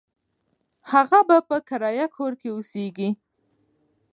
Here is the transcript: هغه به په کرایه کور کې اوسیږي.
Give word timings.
هغه 0.91 1.19
به 1.27 1.37
په 1.47 1.57
کرایه 1.67 2.05
کور 2.15 2.31
کې 2.39 2.49
اوسیږي. 2.55 3.09